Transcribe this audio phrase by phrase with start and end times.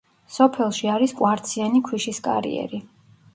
[0.35, 2.81] სოფელში არის კვარციანი ქვიშის კარიერი.